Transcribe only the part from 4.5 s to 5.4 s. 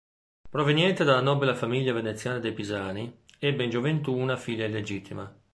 illegittima.